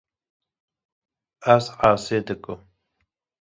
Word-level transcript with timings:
Ez 1.53 1.65
asê 1.89 2.17
dikim. 2.27 2.59